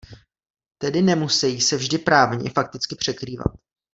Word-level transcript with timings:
Tedy 0.77 1.01
nemusejí 1.01 1.61
se 1.61 1.77
vždy 1.77 1.97
právně 1.97 2.45
i 2.45 2.49
fakticky 2.49 2.95
překrývat. 2.95 3.51